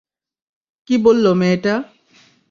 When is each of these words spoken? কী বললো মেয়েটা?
কী 0.87 0.95
বললো 0.97 1.31
মেয়েটা? 1.33 1.73